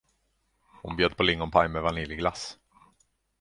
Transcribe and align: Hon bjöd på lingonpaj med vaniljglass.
Hon 0.81 0.95
bjöd 0.95 1.17
på 1.17 1.23
lingonpaj 1.23 1.67
med 1.69 1.81
vaniljglass. 1.81 2.57